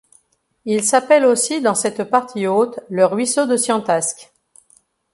[0.65, 4.31] Il s'appelle aussi dans cette partie haute le ruisseau de Ciantasque.